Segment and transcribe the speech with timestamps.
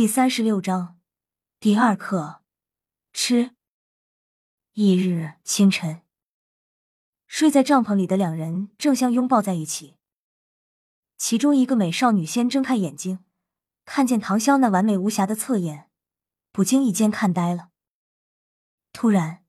[0.00, 0.98] 第三十六章
[1.58, 2.42] 第二课，
[3.12, 3.54] 吃。
[4.72, 6.00] 翌日清晨，
[7.26, 9.98] 睡在帐篷里的两人正相拥抱在一起。
[11.18, 13.22] 其中一个美少女先睁开眼睛，
[13.84, 15.90] 看见唐潇那完美无瑕的侧颜，
[16.50, 17.68] 不经意间看呆了。
[18.94, 19.44] 突然，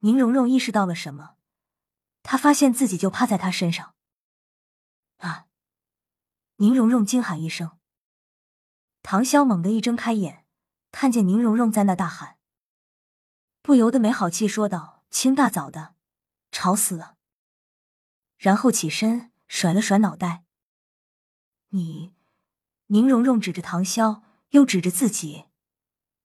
[0.00, 1.36] 宁荣荣意识到了什么，
[2.24, 3.94] 她发现自己就趴在他身上。
[5.18, 5.46] 啊！
[6.56, 7.78] 宁荣荣惊喊一声。
[9.02, 10.46] 唐潇猛地一睁开眼，
[10.92, 12.38] 看见宁荣荣在那大喊，
[13.62, 15.94] 不由得没好气说道：“清大早的，
[16.52, 17.16] 吵死了。”
[18.36, 20.44] 然后起身甩了甩脑袋。
[21.70, 22.14] 你，
[22.86, 25.46] 宁荣荣指着唐潇，又指着自己：“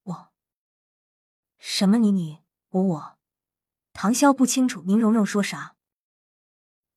[0.04, 0.32] 我，
[1.58, 1.98] 什么？
[1.98, 3.18] 你你我我？”
[3.94, 5.76] 唐潇不清楚宁荣荣说啥。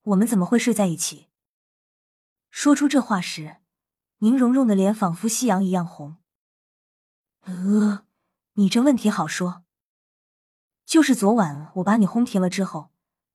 [0.02, 1.28] 我们怎么会睡在一起？
[2.50, 3.58] 说出这话时。
[4.20, 6.16] 宁荣荣的脸仿佛夕阳一样红。
[7.42, 8.04] 呃，
[8.54, 9.62] 你这问题好说，
[10.84, 12.90] 就是昨晚我把你轰停了之后，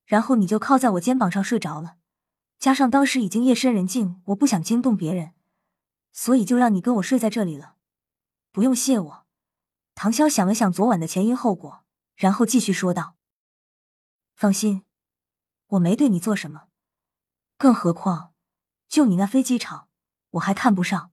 [0.06, 1.96] 然后你就靠在我肩膀上睡着了，
[2.60, 5.34] 加上当时已经夜深人静，我不想惊动别人，
[6.12, 7.76] 所以就让你跟我睡在这里了。
[8.52, 9.26] 不用谢我。
[9.96, 13.16] 唐潇想了想昨晚的前因后果，然后继续说道
[14.36, 14.84] ：“放心，
[15.68, 16.68] 我没对你做什么，
[17.58, 18.34] 更何况
[18.90, 19.88] 就你那飞机场。”
[20.34, 21.12] 我还看不上。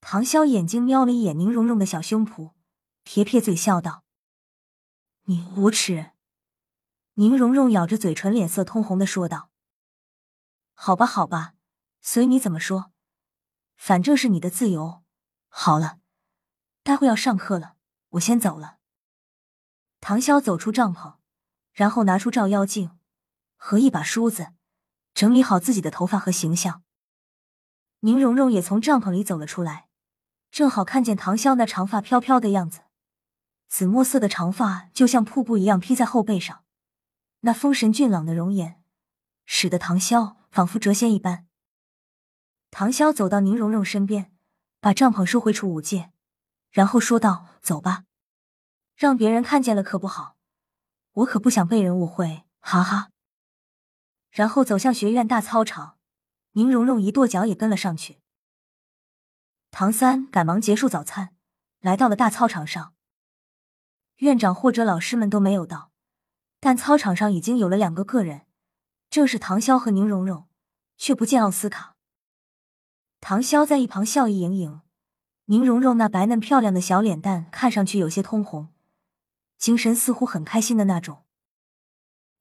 [0.00, 2.52] 唐潇眼睛瞄了一眼宁荣荣的小胸脯，
[3.02, 4.04] 撇撇嘴笑道
[5.24, 6.12] ：“你无耻！”
[7.14, 9.50] 宁荣荣咬着嘴唇，脸色通红的说道
[10.72, 11.54] ：“好吧，好吧，
[12.00, 12.92] 随你怎么说，
[13.76, 15.02] 反正是你的自由。
[15.48, 15.98] 好了，
[16.84, 17.74] 待会要上课了，
[18.10, 18.78] 我先走了。”
[20.00, 21.16] 唐潇走出帐篷，
[21.72, 22.96] 然后拿出照妖镜
[23.56, 24.52] 和一把梳子，
[25.12, 26.84] 整理好自己的头发和形象。
[28.00, 29.88] 宁荣荣也从帐篷里走了出来，
[30.52, 32.82] 正好看见唐潇那长发飘飘的样子，
[33.66, 36.64] 紫墨色的长发就像瀑布一样披在后背上，
[37.40, 38.80] 那丰神俊朗的容颜，
[39.44, 41.46] 使得唐潇仿佛谪仙一般。
[42.70, 44.32] 唐潇走到宁荣荣身边，
[44.80, 46.12] 把帐篷收回储物间，
[46.70, 48.04] 然后说道：“走吧，
[48.94, 50.36] 让别人看见了可不好，
[51.12, 53.10] 我可不想被人误会。”哈哈。
[54.30, 55.97] 然后走向学院大操场。
[56.52, 58.18] 宁荣荣一跺脚也跟了上去。
[59.70, 61.36] 唐三赶忙结束早餐，
[61.80, 62.94] 来到了大操场上。
[64.16, 65.92] 院长或者老师们都没有到，
[66.58, 68.46] 但操场上已经有了两个个人，
[69.10, 70.48] 正是唐潇和宁荣荣，
[70.96, 71.96] 却不见奥斯卡。
[73.20, 74.80] 唐潇在一旁笑意盈盈，
[75.44, 78.68] 宁荣荣那白嫩漂亮的小脸蛋看上去有些通红，
[79.56, 81.24] 精神似乎很开心的那种。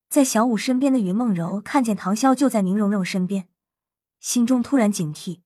[0.09, 3.49] 在小五身边的云梦柔看见唐潇就在宁荣荣身边。
[4.19, 5.41] 心中突然警惕，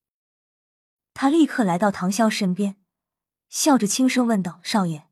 [1.14, 2.78] 他立刻来到唐潇身边，
[3.50, 5.08] 笑着轻声问道：“少爷，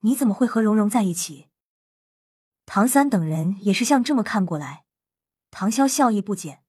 [0.00, 1.48] 你怎么会和蓉蓉在一起？”
[2.66, 4.84] 唐三等人也是像这么看过来。
[5.50, 6.62] 唐潇笑意不减，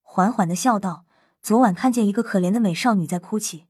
[0.00, 1.04] 缓缓的笑道
[1.42, 3.66] ：“昨晚看见一个可怜的美少女在哭泣，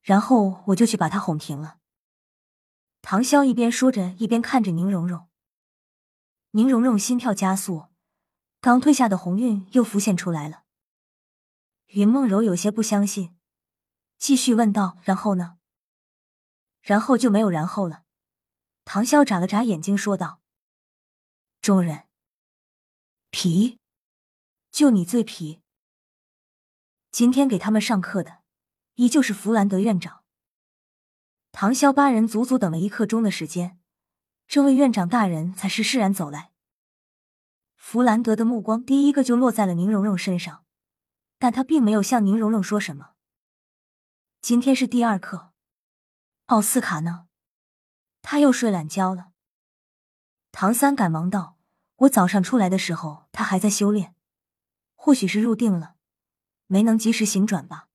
[0.00, 1.78] 然后我就去把她哄停了。”
[3.02, 5.28] 唐潇一边说着，一边看着宁荣荣。
[6.52, 7.88] 宁荣荣心跳加速，
[8.62, 10.63] 刚褪下的红晕又浮现出来了。
[11.94, 13.36] 云梦柔有些不相信，
[14.18, 15.58] 继续问道：“然后呢？”
[16.82, 18.02] 然后就没有然后了。
[18.84, 20.40] 唐潇眨了眨眼睛，说道
[21.62, 22.08] ：“众人
[23.30, 23.78] 皮，
[24.72, 25.60] 就你最皮。
[27.12, 28.42] 今天给他们上课的，
[28.96, 30.24] 依旧是弗兰德院长。”
[31.52, 33.78] 唐潇八人足足等了一刻钟的时间，
[34.48, 36.50] 这位院长大人才是释然走来。
[37.76, 40.64] 弗兰德的目光第一个就落在了宁荣荣身上。
[41.44, 43.16] 但他并没有向宁荣荣说什么。
[44.40, 45.52] 今天是第二课，
[46.46, 47.26] 奥斯卡呢？
[48.22, 49.32] 他又睡懒觉了。
[50.52, 51.58] 唐三赶忙道
[52.08, 54.14] ：“我早上出来的时候，他还在修炼，
[54.94, 55.96] 或许是入定了，
[56.66, 57.90] 没能及时醒转吧。”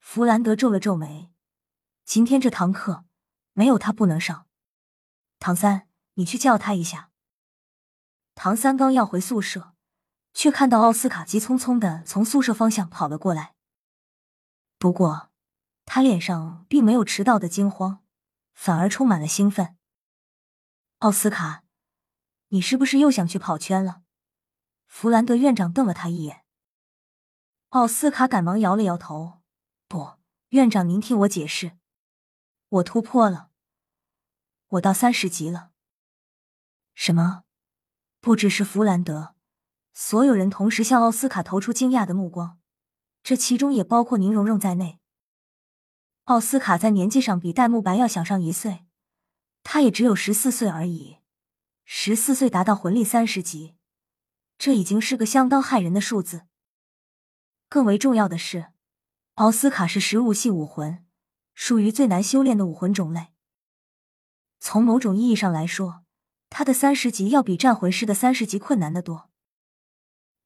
[0.00, 1.30] 弗兰德皱了皱眉
[2.06, 3.04] ：“今天这堂课
[3.52, 4.46] 没有他不能上。”
[5.38, 7.10] 唐三，你去叫他一下。
[8.34, 9.71] 唐三刚要回宿舍。
[10.34, 13.54] 却看到奥斯卡急匆匆的从宿舍方向跑了过来。
[14.78, 15.30] 不过，
[15.84, 18.04] 他脸上并没有迟到的惊慌，
[18.52, 19.76] 反而充满了兴奋。
[20.98, 21.64] 奥斯卡，
[22.48, 24.02] 你是不是又想去跑圈了？
[24.86, 26.44] 弗兰德院长瞪了他一眼。
[27.70, 29.40] 奥斯卡赶忙摇了摇头
[29.88, 30.18] ：“不，
[30.48, 31.78] 院长，您听我解释，
[32.68, 33.50] 我突破了，
[34.68, 35.70] 我到三十级了。”
[36.94, 37.44] 什么？
[38.20, 39.34] 不只是弗兰德。
[39.94, 42.58] 所有人同时向奥斯卡投出惊讶的目光，
[43.22, 44.98] 这其中也包括宁荣荣在内。
[46.24, 48.84] 奥斯卡在年纪上比戴沐白要小上一岁，
[49.62, 51.18] 他也只有十四岁而已。
[51.84, 53.74] 十四岁达到魂力三十级，
[54.56, 56.42] 这已经是个相当骇人的数字。
[57.68, 58.68] 更为重要的是，
[59.34, 61.04] 奥斯卡是十五系武魂，
[61.54, 63.28] 属于最难修炼的武魂种类。
[64.60, 66.04] 从某种意义上来说，
[66.48, 69.31] 他的三十级要比战魂师的三十级困难的多。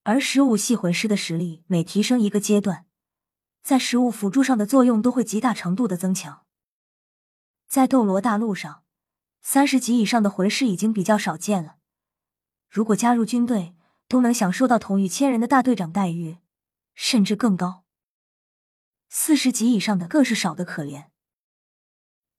[0.08, 2.86] 而十五系魂师的实力每提升一个阶段，
[3.64, 6.46] 在食物辅助上的作用都会极大程度的增强。
[7.66, 8.84] 在斗罗大陆上，
[9.42, 11.78] 三十级以上的魂师已经比较少见了。
[12.70, 13.74] 如果加入军队，
[14.06, 16.38] 都能享受到同于千人的大队长待遇，
[16.94, 17.82] 甚至更高。
[19.08, 21.06] 四十级以上的更是少得可怜。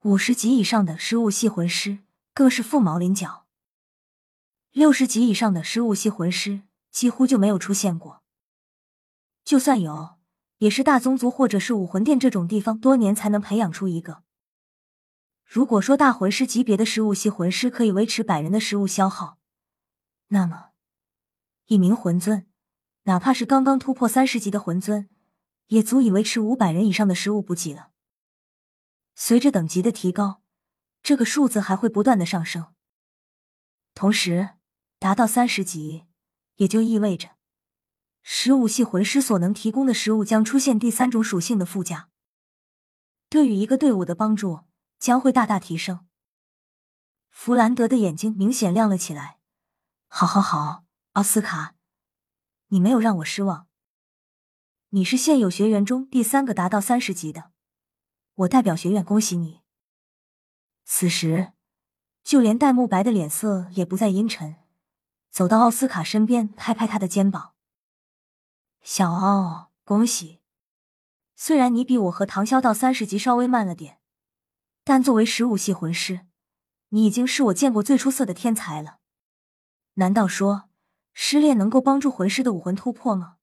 [0.03, 1.99] 五十级以上的十五系魂师
[2.33, 3.45] 更是凤毛麟角。
[4.71, 6.61] 六十级以上的十五系魂师。
[6.97, 8.23] 几乎就没有出现过，
[9.43, 10.17] 就算有，
[10.57, 14.23] 也是大宗族或者是武魂殿这种地方多年才能培养出一个。
[15.45, 19.37] 如果说大魂师级别的食物系魂师可以维持百人的食物消耗，
[20.29, 20.71] 那么
[21.67, 22.47] 一名魂尊，
[23.03, 25.07] 哪怕是刚刚突破三十级的魂尊，
[25.67, 27.91] 也足以维持五百人以上的食物补给了。
[29.13, 30.41] 随着等级的提高，
[31.03, 32.73] 这个数字还会不断的上升，
[33.93, 34.55] 同时
[34.97, 36.06] 达到三十级。
[36.57, 37.31] 也就意味着，
[38.21, 42.09] 十五系魂师所能提供的食物将出现第三种属性的附加，
[43.29, 44.61] 对于一个队伍的帮助
[44.99, 46.05] 将会大大提升。
[47.29, 49.39] 弗兰德的眼睛明显亮了起来。
[50.07, 51.75] 好，好，好，奥斯卡，
[52.67, 53.67] 你没有让我失望。
[54.89, 57.51] 你是现有学员中第三个达到三十级的，
[58.33, 59.61] 我代表学院恭喜你。
[60.85, 61.51] 此时，
[62.23, 64.55] 就连戴沐白的脸色也不再阴沉。
[65.37, 67.53] 走到奥斯卡身边，拍拍他的肩膀
[68.81, 70.41] ：“小奥，恭喜！
[71.35, 73.99] 虽然你比我和唐潇到三十级稍微慢了点，
[74.83, 76.21] 但作为十五系魂师，
[76.89, 78.97] 你已经是我见过最出色的天才了。
[79.93, 80.71] 难道说
[81.13, 83.35] 失恋能够帮助魂师的武魂突破吗？”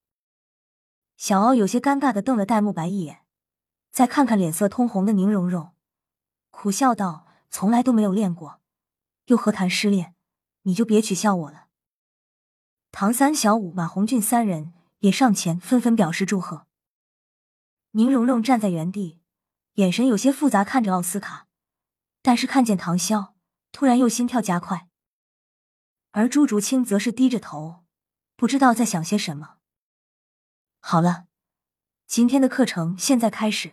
[1.16, 3.20] 小奥有些尴尬的瞪了戴沐白一眼，
[3.92, 5.72] 再看看脸色通红的宁荣荣，
[6.50, 8.60] 苦笑道：“从来都没有练过，
[9.26, 10.16] 又何谈失恋？
[10.62, 11.60] 你就别取笑我了。”
[12.96, 16.68] 唐三、小五、马红俊三人也上前纷纷表示祝贺。
[17.90, 19.18] 宁荣荣站在原地，
[19.72, 21.48] 眼神有些复杂，看着奥斯卡，
[22.22, 23.32] 但是看见唐潇，
[23.72, 24.86] 突然又心跳加快。
[26.12, 27.82] 而朱竹清则是低着头，
[28.36, 29.56] 不知道在想些什么。
[30.78, 31.26] 好了，
[32.06, 33.72] 今天的课程现在开始。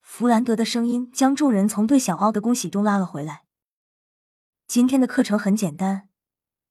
[0.00, 3.42] 弗兰德的声音将众人从对小奥的恭喜中拉了回来。
[4.68, 6.08] 今天的课程很简单，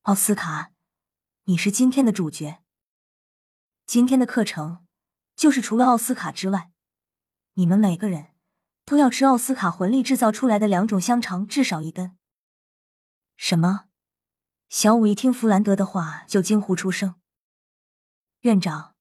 [0.04, 0.72] 奥斯卡。
[1.50, 2.60] 你是今天的主角。
[3.88, 4.86] 今天的课程
[5.36, 6.70] 就是除了奥斯卡之外，
[7.54, 8.36] 你们每个人
[8.86, 12.16] 都要吃奥斯卡魂力制造出来的两种香肠，至少一根。
[13.36, 13.86] 什么？
[14.70, 17.16] 小五一听弗兰德的话就惊呼出声
[18.42, 18.94] ：“院长，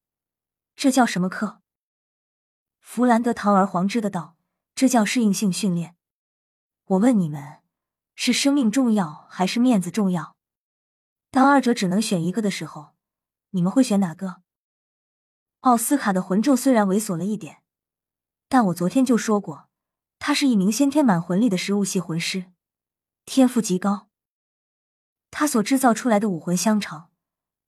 [0.74, 1.60] 这叫什么课？”
[2.80, 4.38] 弗兰德堂而皇之的道
[4.74, 5.96] ：“这叫适应性训练。
[6.86, 7.58] 我问你们，
[8.14, 10.34] 是生命重要还是面子重要？”
[11.38, 12.96] 当二者只能选一个的时候，
[13.50, 14.42] 你们会选哪个？
[15.60, 17.62] 奥斯卡的魂咒虽然猥琐了一点，
[18.48, 19.68] 但我昨天就说过，
[20.18, 22.46] 他是一名先天满魂力的食物系魂师，
[23.24, 24.08] 天赋极高。
[25.30, 27.12] 他所制造出来的武魂香肠，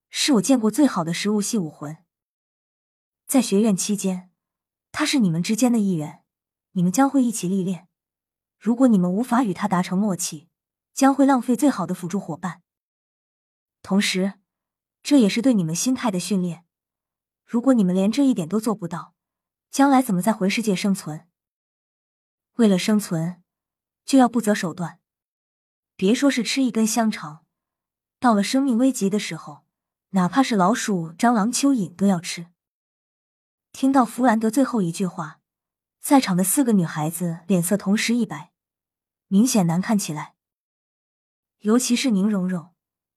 [0.09, 1.99] 是我见过最好的食物系武魂。
[3.29, 4.33] 在学院期间，
[4.91, 6.25] 他是你们之间的一员，
[6.73, 7.87] 你们将会一起历练。
[8.59, 10.49] 如果你们无法与他达成默契，
[10.93, 12.63] 将会浪费最好的辅助伙伴。
[13.83, 14.35] 同时，
[15.03, 16.65] 这也是对你们心态的训练。
[17.45, 19.15] 如果你们连这一点都做不到，
[19.71, 21.27] 将来怎么在魂世界生存？
[22.57, 23.43] 为了生存，
[24.05, 25.01] 就要不择手段。
[25.97, 27.45] 别说是吃一根香肠，
[28.19, 29.65] 到了生命危急的时候，
[30.11, 32.49] 哪怕是老鼠、蟑螂、蚯蚓都要吃。
[33.73, 35.41] 听到弗兰德最后一句话，
[36.01, 38.53] 在场的四个女孩子脸色同时一白，
[39.29, 40.35] 明显难看起来。
[41.61, 42.75] 尤其是宁荣荣。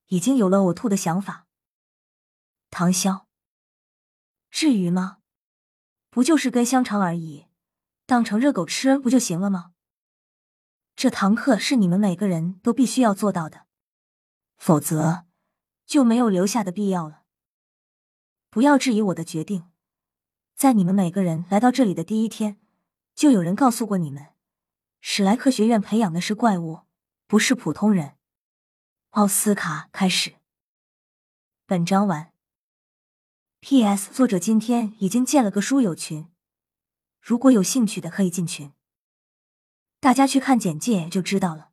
[0.07, 1.47] 已经有了呕吐的想法。
[2.69, 3.25] 唐潇，
[4.49, 5.19] 至于吗？
[6.09, 7.47] 不就是根香肠而已，
[8.05, 9.73] 当成热狗吃不就行了吗？
[10.95, 13.65] 这堂课是你们每个人都必须要做到的，
[14.57, 15.25] 否则
[15.85, 17.23] 就没有留下的必要了。
[18.49, 19.71] 不要质疑我的决定。
[20.55, 22.61] 在你们每个人来到这里的第一天，
[23.15, 24.33] 就有人告诉过你们，
[25.01, 26.81] 史莱克学院培养的是怪物，
[27.25, 28.17] 不是普通人。
[29.13, 30.37] 奥斯卡开始。
[31.67, 32.33] 本章完。
[33.59, 34.11] P.S.
[34.11, 36.31] 作者今天已经建了个书友群，
[37.21, 38.73] 如果有兴趣的可以进群，
[39.99, 41.72] 大家去看简介就知道了。